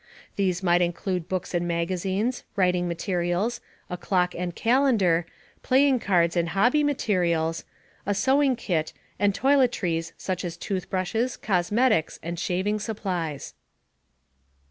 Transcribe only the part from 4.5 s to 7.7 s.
calendar, playing cards and hobby materials,